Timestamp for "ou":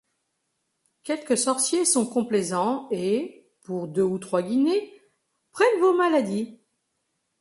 4.01-4.17